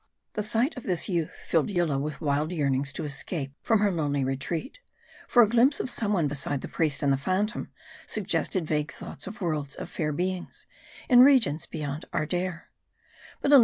The 0.33 0.41
sight 0.41 0.75
of 0.77 0.81
this 0.85 1.07
youth, 1.07 1.35
filled 1.45 1.69
Yillah 1.69 1.99
with 2.01 2.21
wild 2.21 2.51
yearnings 2.51 2.91
to 2.93 3.03
escape 3.03 3.53
from 3.61 3.81
her 3.81 3.91
lonely 3.91 4.23
retreat; 4.23 4.79
for 5.27 5.43
a 5.43 5.47
glimpse 5.47 5.79
of 5.79 5.91
some 5.91 6.11
one 6.11 6.27
beside 6.27 6.61
the 6.61 6.67
priest 6.67 7.03
and 7.03 7.13
the 7.13 7.17
phantom, 7.17 7.69
suggested 8.07 8.65
vague 8.65 8.91
thoughts 8.91 9.27
of 9.27 9.41
worlds 9.41 9.75
of 9.75 9.89
fair 9.89 10.11
beings, 10.11 10.65
in 11.07 11.19
regions 11.19 11.67
beyond 11.67 12.05
Ardair. 12.11 12.63
But 13.43 13.49
186 13.49 13.49
MA 13.49 13.49
EDI. 13.49 13.57